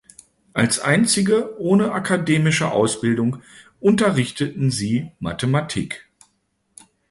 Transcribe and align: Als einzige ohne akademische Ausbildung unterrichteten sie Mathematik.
Als 0.53 0.79
einzige 0.79 1.59
ohne 1.59 1.91
akademische 1.91 2.71
Ausbildung 2.71 3.43
unterrichteten 3.79 4.71
sie 4.71 5.11
Mathematik. 5.19 6.09